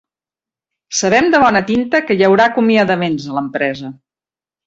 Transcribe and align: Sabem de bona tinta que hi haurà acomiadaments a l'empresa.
Sabem 0.99 1.27
de 1.35 1.41
bona 1.43 1.61
tinta 1.67 2.01
que 2.07 2.17
hi 2.21 2.25
haurà 2.29 2.47
acomiadaments 2.53 3.27
a 3.35 3.39
l'empresa. 3.39 3.93